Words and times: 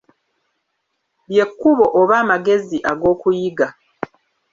Lye 1.29 1.45
kkubo 1.49 1.85
oba 2.01 2.15
amagezi 2.23 2.77
ag'okuyiga. 2.91 3.67